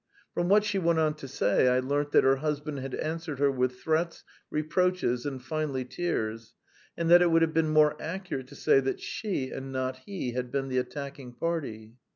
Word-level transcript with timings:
From 0.33 0.49
what 0.49 0.63
she 0.63 0.79
went 0.79 0.97
on 0.97 1.13
to 1.17 1.27
say 1.27 1.67
I 1.67 1.77
learnt 1.79 2.09
that 2.13 2.23
her 2.23 2.37
husband 2.37 2.79
had 2.79 2.95
answered 2.95 3.37
her 3.37 3.51
with 3.51 3.73
threats, 3.81 4.23
reproaches, 4.49 5.27
and 5.27 5.39
finally 5.39 5.85
tears, 5.85 6.55
and 6.97 7.07
that 7.11 7.21
it 7.21 7.29
would 7.29 7.43
have 7.43 7.53
been 7.53 7.69
more 7.69 7.95
accurate 8.01 8.47
to 8.47 8.55
say 8.55 8.79
that 8.79 8.99
she, 8.99 9.51
and 9.51 9.71
not 9.71 9.97
he, 10.07 10.31
had 10.31 10.51
been 10.51 10.69
the 10.69 10.79
attacking 10.79 11.33
party. 11.33 11.97